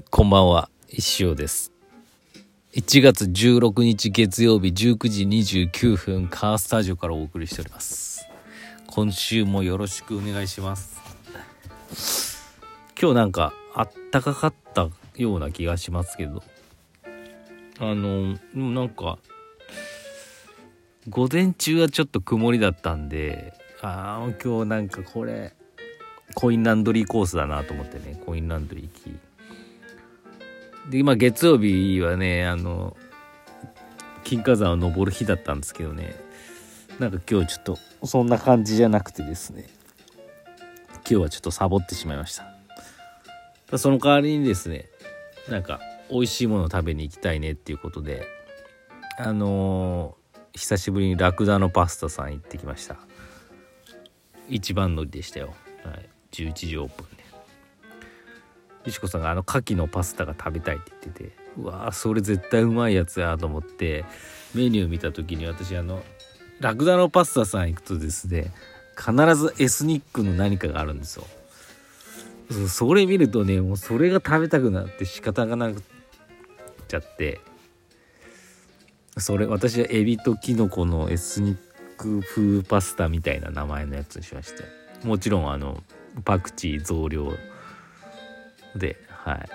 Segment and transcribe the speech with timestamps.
[0.00, 1.72] こんばんは、石尾です。
[2.74, 8.26] 1月16日月曜日19時29分、カースタジオからお送りしております。
[8.86, 11.00] 今週もよろしくお願いします。
[13.00, 16.42] 今日なんか、あったかかったような気がしますけど、
[17.80, 19.18] あの、なんか、
[21.08, 25.54] 午前中はちょっと曇りだったんで、ああ、今日なんかこれ、
[26.34, 29.27] コインランドリーコースだなと思ってね、コインランドリー行き。
[30.90, 32.96] で、今月曜日はね、あの、
[34.24, 36.14] 金華山を登る日だったんですけどね、
[36.98, 39.68] なんか今日ちょっとそんな感じじゃなくてですね、
[40.92, 42.36] 今日はちょっとサボってしまいまし
[43.70, 43.78] た。
[43.78, 44.86] その代わりにですね、
[45.48, 45.80] なんか
[46.10, 48.26] 美味しいものを食べに行きたいねっていうことで、
[49.18, 50.18] あのー
[50.58, 52.96] 久しぶりにラクダのパスタさん行ってきました。
[54.48, 55.54] 一番乗りでしたよ。
[55.84, 56.08] はい。
[56.32, 57.06] 11時オープン
[58.88, 58.92] で。
[58.92, 64.04] よしこさんがあの牡蠣のパスタが食べたいって言っててうわーそれ絶対うまいやつやと思って
[64.54, 66.02] メニュー見た時に私あの
[66.60, 68.52] ラクダのパスタさん行くとですね
[68.96, 71.24] 必ずエスニックの何かがあるんですよ
[72.68, 75.82] それ見るとねもうそれが食べたくなって仕方がなく
[76.88, 77.40] ちゃって
[79.18, 81.58] それ私はエビとキノコのエスニッ
[81.98, 84.64] ク風パスタみたいな名前のやつにしまして
[85.06, 85.82] もちろんあの
[86.24, 87.32] パクチー増量
[88.78, 89.48] で、はい。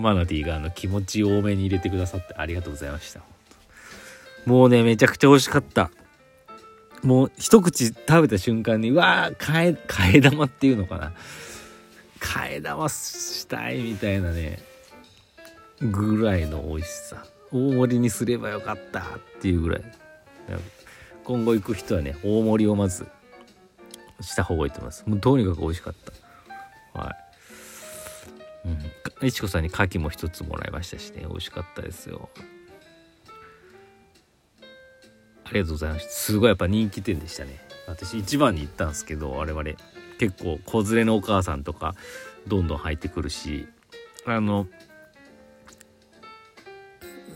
[0.00, 3.20] マナティーがあの気持ち多めに入れてくださってありがとうございました。
[4.46, 5.90] もうね、めちゃくちゃ美味しかった。
[7.02, 11.12] もう一口食べた瞬間に、うわー、替え、替え玉っていうのかな。
[12.20, 14.60] 替え玉したいみたいなね、
[15.80, 17.24] ぐらいの美味しさ。
[17.52, 19.04] 大盛りにすればよかったっ
[19.40, 19.82] ていうぐらい。
[21.24, 23.06] 今後行く人はね、大盛りをまず
[24.20, 25.04] した方がいいと思います。
[25.06, 25.94] もうとにかく美味しかっ
[26.92, 27.00] た。
[27.00, 27.29] はい。
[28.64, 31.24] うん、いちこさんに牡蠣も一つもらいましたしね。
[31.28, 32.28] 美味しかったですよ。
[35.44, 36.10] ありがとうございました。
[36.10, 37.58] すごいやっぱ人気店でしたね。
[37.86, 39.64] 私一番に行ったんですけど我々。
[40.18, 41.94] 結構子連れのお母さんとか
[42.46, 43.66] どんどん入ってくるし。
[44.26, 44.66] あの、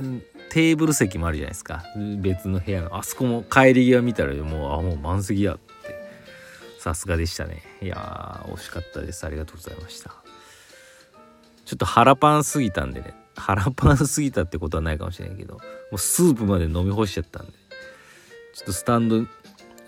[0.00, 1.84] うんテーブル席もあるじゃないですか。
[2.18, 2.96] 別の部屋の。
[2.96, 5.76] あそこも帰り際見たらもうあもう満席やって。
[6.78, 7.62] さすがでしたね。
[7.82, 9.26] いやー惜しかったです。
[9.26, 10.14] ありがとうございました。
[11.66, 13.14] ちょっと腹パンすぎたんでね。
[13.36, 15.60] 腹パンすぎたってことはないかもしれないけども
[15.92, 17.52] うスープまで飲み干しちゃったんで。
[18.54, 19.26] ちょっとスタンド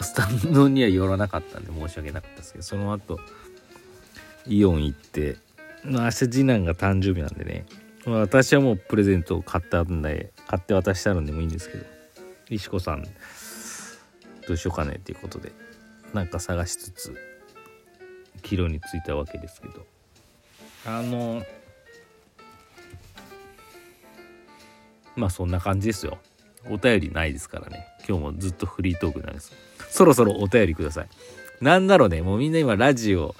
[0.03, 3.19] スタンドには寄らなかったんで申し訳なかったですけどその後
[4.47, 5.38] イオン行って
[5.84, 7.65] 明日次男が誕生日なんでね、
[8.05, 11.84] 私はもうプレゼントを買ったんで買って渡したのでもいいんですけど
[12.50, 15.53] 石子さんどうしようかねっていうことで
[16.12, 17.17] なんか探しつつ
[18.43, 19.87] 帰路に着いたわけですけど。
[20.87, 21.43] あの
[25.19, 26.19] まあそんな感じですよ。
[26.71, 27.87] お便りないですからね。
[28.09, 29.53] 今日もずっとフリートークなんです。
[29.91, 31.09] そろそろお便りください。
[31.61, 32.23] なんだろうね。
[32.23, 33.34] もうみんな今ラジオ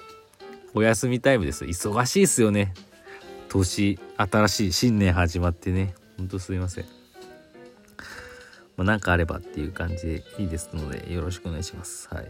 [0.73, 1.65] お休みタイムです。
[1.65, 2.73] 忙しいですよね。
[3.47, 5.93] 年新しい新年始まってね。
[6.17, 6.85] ほんとすいません。
[8.77, 12.07] まあ、なんかあればっていう感じでいいですのでよろしくお願いします。
[12.13, 12.25] はい。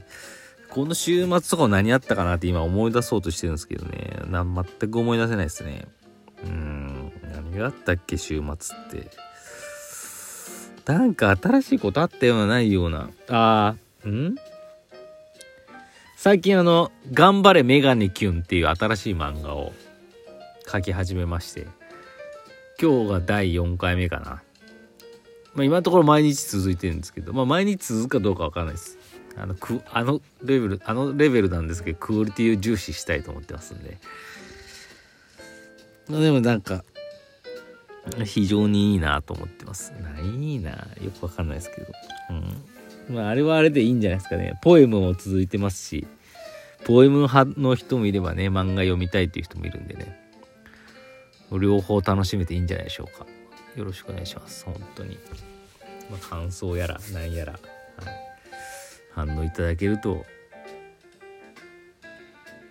[0.69, 4.19] この週末とか何あったかなって今思い出そうとしてるんですけどね。
[4.27, 5.87] な全く思い出せないですね。
[6.45, 7.11] うん。
[7.33, 9.09] 何があったっけ週末って。
[10.93, 13.11] なんか新しいことあったようなないような。
[13.27, 14.35] あーん？
[16.17, 19.71] 最近あの「頑張れメガネキュン」っていう新しい漫画を
[20.65, 21.67] 描き始めまして。
[22.81, 24.41] 今日が第4回目かな。
[25.53, 27.33] まあ今のところ毎日続いてるんですけど。
[27.33, 28.97] まあ毎日続くかどうかわからないです。
[29.37, 33.99] あのくあのレベルあのレベルなんですけどクオリティを重視したいと思ってますんで。
[36.09, 36.83] までもなんか
[38.25, 39.91] 非常にいいなと思ってます。
[40.01, 40.71] ないいな。
[41.01, 41.87] よくわかんないですけど。
[42.29, 42.33] う
[43.11, 43.15] ん。
[43.15, 44.57] まああれはあれでいいんじゃないですかね。
[44.61, 46.07] ポエムも続いてますし
[46.85, 50.19] ポエム派の人もいればね漫画読みたいっていう人もいるんでね。
[51.51, 53.25] 両方楽しめていいんじゃないでしょうか。
[53.75, 54.65] よろしくお願いします。
[54.65, 55.17] 本当に。
[56.09, 57.61] まあ感想やらなんやら、はい、
[59.13, 60.25] 反応いただけると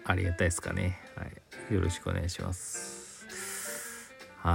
[0.05, 1.01] ありがたいですかね。
[1.17, 1.75] はい。
[1.75, 2.98] よろしくお願いします。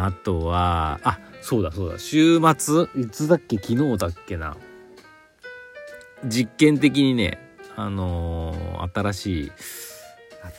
[0.06, 2.00] あとは、あ、そうだそうだ。
[2.00, 2.88] 週末？
[2.96, 3.58] いつだっけ？
[3.58, 4.58] 昨日だっけな？
[6.26, 7.38] 実験的にね、
[7.76, 9.52] あのー新しい、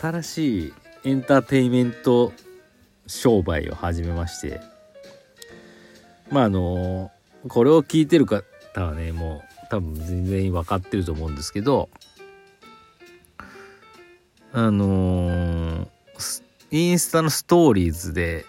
[0.00, 0.72] 新しい
[1.04, 2.32] エンターテインメント
[3.06, 4.60] 商売を始めまして、
[6.30, 8.44] まああのーこれを聞いてる方
[8.76, 11.90] はね、もう多分全然分かってると思うんですけど、
[14.52, 15.86] あのー
[16.70, 18.46] インスタのストーリーズで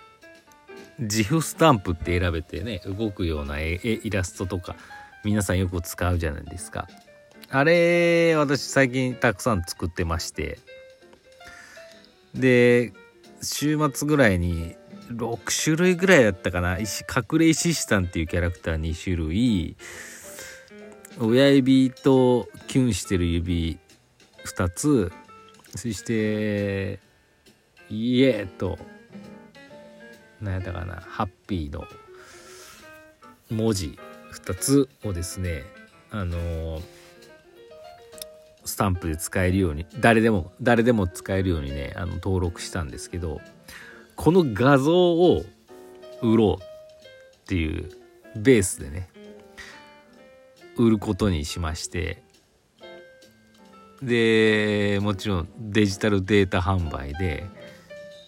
[1.00, 4.76] 自負スタンプって選べてね動くような絵イラストとか
[5.24, 6.88] 皆さんよく使うじゃないですか。
[7.50, 10.60] あれ私最近たくさん作ってまして。
[12.34, 12.94] で
[13.42, 14.76] 週末ぐらいに
[15.10, 16.80] 6種類ぐらいだったかな。
[16.80, 19.76] 石隠れ石師さんっていうキャラクター2種類。
[21.20, 23.80] 親指とキュンしてる指
[24.46, 25.12] 2つ。
[25.76, 27.00] そして
[27.90, 28.78] 「イエー」と。
[30.42, 31.86] 何やったかな「ハッピー」の
[33.50, 33.98] 文字
[34.34, 35.64] 2つをですね
[36.12, 36.82] あの
[38.64, 43.40] スタンプで使えるように誰でも誰でも使えるようにねあの登録したんですけど
[44.16, 45.44] この画像を
[46.22, 47.90] 売ろうっていう
[48.36, 49.10] ベースでね
[50.78, 52.24] 売ることにしまして
[54.02, 57.46] でもちろんデジタルデータ販売で、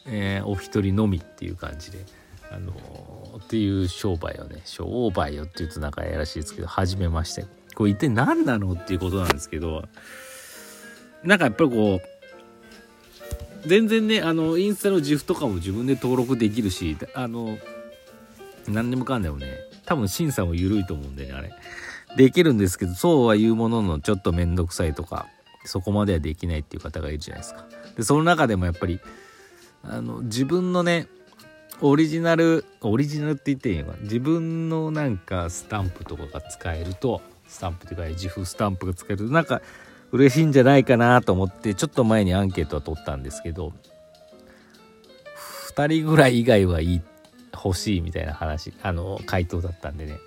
[0.08, 2.00] えー、お一人のみっていう感じで
[2.52, 7.46] あのー、っていう商売をね商売をって言うとなんかやらしいですけど始めまして。
[7.78, 9.84] これ一体何なのっていうことなんですけど
[11.24, 12.02] なんかやっぱりこ
[13.64, 17.60] う全然ねあのインスタの自負とかも自分で登録できるしあの
[18.68, 21.52] 何でもかんでもね多分審査も緩いと思うんでねあれ。
[22.16, 25.28] できるんですけどそうは言うもののちょっと面倒くさいとか
[25.66, 27.68] そこまではできないっていう方がいるじゃないですか。
[27.96, 29.00] でその中でもやっぱり
[29.84, 31.08] あの自分のね
[31.82, 39.62] オリジナルオリジナルって言っていいのか自分のなんかスタンプとかが使えるとスタンプというか自負スタンプが使えるとなんか
[40.12, 43.74] 嬉しいんじゃないかなと思ってちょっと前にアンケートは取ったんですけど
[45.76, 47.02] 2人ぐらい以外はいい
[47.54, 50.18] 欲しいみたいな話あの回答だったんでね、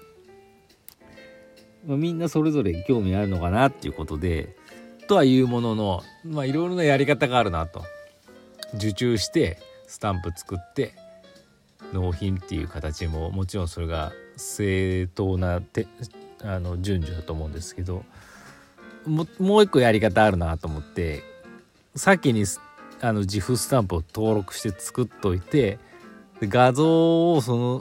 [1.86, 4.56] ま、みんなそれぞれ興味あるのかなっていうことで
[5.08, 7.82] とはいうもののまあいろいろなやり方があるなと。
[8.74, 10.94] 受注してスタンプ作って
[11.92, 15.86] 納品っていう形ももちろんそれが正当なて
[16.42, 18.04] あの順序だと思うんですけど
[19.06, 21.22] もう一個やり方あるなと思って
[21.96, 22.44] 先に
[23.00, 25.78] あの自負スタンプを登録して作っといて
[26.42, 27.80] 画像をその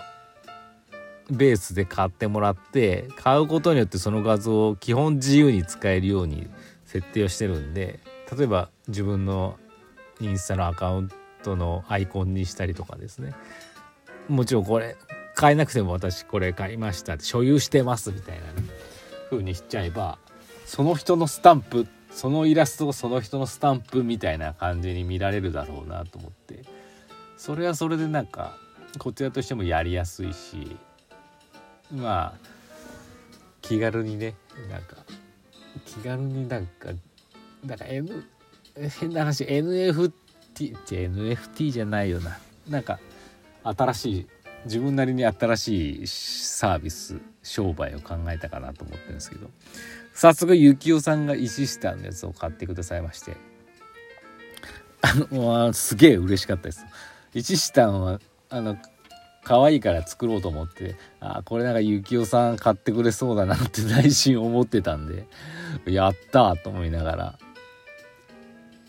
[1.29, 6.49] ベースで買ってもらって買うことによってその画像を基本自由に使えるように
[6.85, 7.99] 設定をしてるんで
[8.35, 9.57] 例えば自分の
[10.19, 11.09] インスタのアカウン
[11.43, 13.33] トのアイコンにしたりとかですね。
[14.27, 14.95] もちろんこれ
[15.35, 18.67] 買えなくても私これ買いました所有してますみたいなね。
[19.29, 20.17] 風にしちゃえば
[20.65, 26.63] その人のスタンプそのイラストをその人のスタンプみたいな感じに見られるだろうなと思って。
[27.39, 28.57] それはそれでなんか
[28.97, 30.75] こちらとしてもやりやすいし
[31.89, 32.39] まあ
[33.61, 34.35] 気軽にね
[34.69, 34.97] なんか
[35.85, 36.89] 気軽になんか
[37.65, 38.25] なんか N
[38.99, 42.37] 変な話 NFT って NFT じゃないよな。
[42.69, 42.99] なんか
[43.63, 44.27] 新しい
[44.65, 49.49] 自分なりに新しいサービス商売を考えたかなと思ってるんですけど。
[50.13, 53.37] 早速ゆきおさんが石下のやつを買ってくださいまして。
[55.01, 56.85] あのすげえ嬉しかったです。
[57.33, 58.77] 石下はあの
[59.43, 65.25] 可愛いから作ろうと思ってあこれなんかゆきおさん買ってくれそうだなって内心思ってたんで
[65.85, 67.39] やったと思いながら。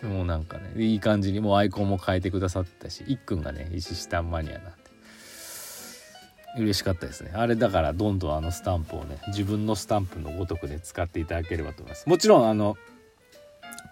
[0.03, 4.81] もうなんかねいい感じにもうアイコンも変えてくださったしいっくんがね石下マニアなんで。
[6.57, 7.31] 嬉しかったですね。
[7.35, 12.09] あれだからどんどんあのスタンプをね自分のスタンプのごとくで使っていただければと思います。
[12.09, 12.77] もちろんあの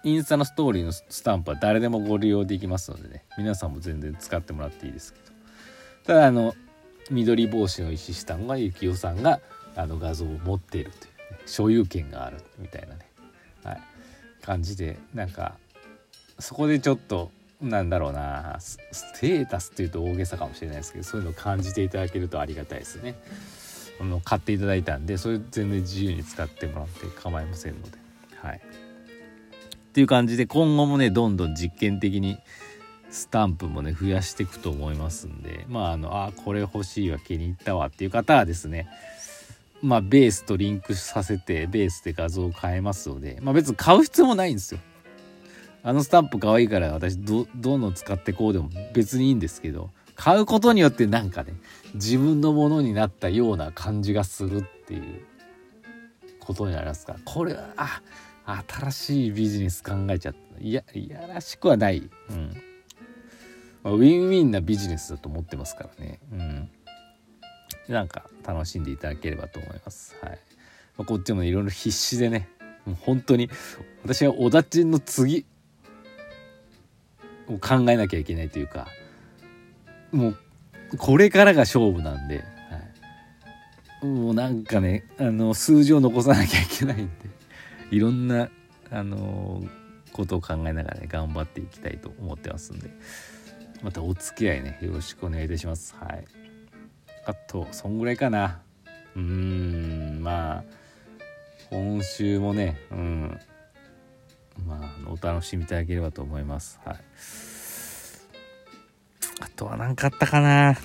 [0.05, 5.29] インスタのストーリーのスタンプは誰でもご利用できますのでね皆さんも全然使ってもらっていいですけど。
[6.07, 6.55] ただあの
[7.11, 9.41] 緑帽子の石下がゆきおさんが
[9.77, 13.11] あの画像を持っているという、ね、所有権があるみたいなね、
[13.63, 13.81] はい、
[14.43, 15.57] 感じでなんか
[16.39, 17.31] そこでちょっと
[17.61, 18.79] なんだろうなス
[19.21, 23.17] テータスっていうと大げさかもしれないですけどそういうのを感じていただけるとありがたいですね。
[24.01, 27.99] あの買っていただいたんでそれ全然自由に使ってもらって構いませんので。
[28.41, 32.39] はい、っていう感じで今後もねどんどん実験的に
[33.11, 38.89] スタンプもね増やしていくと思いますんでまああのあこれ欲しいわ気に入ったわっていう方はですね
[39.83, 44.81] まあベースとリンクさせてベースで画像を変えますのでまあ別に買う必要もないんですよ。
[45.83, 51.55] あのスタンプ可愛いから私どどんどん使ってこうでも別にいいんですけど買うことによってなんかね
[51.95, 55.23] 自分のものになったような感じがするっていう
[56.41, 57.19] ことになりますから。
[57.25, 58.01] これはあ
[58.67, 60.39] 新しいビジネス考えちゃった。
[60.61, 62.57] いやいやらしくはない、うん。
[63.83, 66.71] まあ、ウィンウィンなビジネスだと思ってますからね、うん、
[67.89, 70.17] なんか楽しんでいただければと思います。
[70.23, 70.39] はい。
[70.97, 72.49] まあ、こっちもいろいろ必死でね
[72.87, 73.49] もう本当に
[74.03, 75.47] 私は小田ちんの次
[77.49, 78.87] を考えなきゃいけないというか
[80.13, 80.37] もう
[80.97, 82.43] これからが勝負なんで、は
[84.03, 87.13] い、もうなんかねあの数字を残さなきゃいけないんで
[87.91, 88.49] いろんな
[88.91, 89.63] あの
[90.13, 92.91] ことを考えながらね頑張っていきたいと思ってますんで
[93.83, 95.95] またお付き合いねよろしくお願いいたします。
[95.95, 96.25] はい。
[97.27, 98.61] あとそんぐらいかな。
[99.15, 100.65] うーんまあ
[101.71, 103.39] 今週もねうん。
[104.67, 106.81] まあお楽しみいただければと思います。
[106.85, 107.01] はい。
[109.41, 110.79] あとは何かあったかな。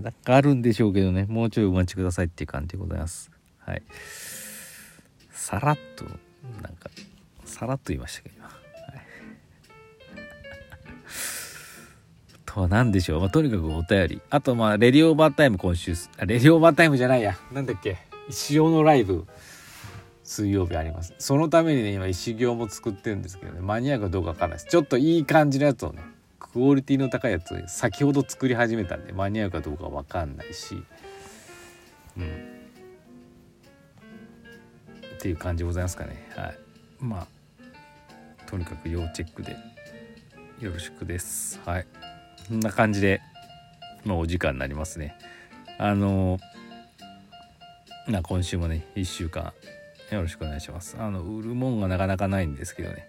[0.00, 1.26] なんかあるんでしょうけどね。
[1.28, 3.30] もうちょいお待ちくださいっていう感じでございます。
[3.60, 3.82] はい。
[5.30, 6.04] さらっと
[6.62, 6.90] なんか
[7.44, 8.56] さらっと言いましたけど今、はい、
[12.46, 14.22] とは何でしょう、まあ、とにかくお便り。
[14.30, 17.36] あとまあレディオーバータイム今週レディオーバータイムじゃないや。
[17.52, 17.98] なんだっけ。
[18.28, 19.26] 石尾のライブ。
[20.24, 21.14] 水曜日あります。
[21.18, 24.70] そのためにね今石行も作ってるんですけどね間に合うかどうかわかんないです。
[24.70, 26.02] ちょっといい感じのやつをね
[26.38, 30.82] クオリティの高いやつを先ほど作り始めたんで間に合うかどうかわかんないし。
[32.16, 32.24] うん。
[35.16, 36.28] っていう感じでございますかね。
[36.34, 36.58] はい。
[37.00, 37.26] まあ
[38.46, 39.56] とにかく要チェックで
[40.60, 41.60] よろしくです。
[41.66, 41.86] はい。
[42.48, 43.20] こんな感じで
[44.04, 45.18] もうお時間になりますね。
[45.78, 46.38] あの
[48.08, 49.52] な今週もね1週間
[50.14, 50.96] よろしくお願いします。
[50.98, 53.08] あの売るもんがなかなかないんですけどね。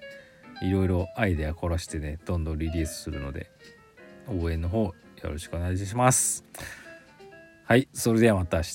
[0.62, 3.52] いろいろアイデア凝してねどんどんリリースするので
[4.28, 4.94] 応援の方よ
[5.24, 6.44] ろしくお願いします。
[7.66, 8.70] はいそれではまた明日。